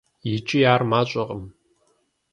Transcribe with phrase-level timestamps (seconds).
[0.33, 1.43] ИкӀи ар мащӀэкъым.